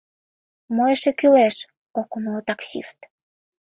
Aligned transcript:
Мо 0.75 0.83
эше 0.93 1.11
кӱлеш?— 1.19 1.55
ок 1.99 2.09
умыло 2.15 2.41
таксист. 2.49 2.99